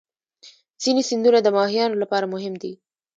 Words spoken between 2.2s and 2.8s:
مهم دي.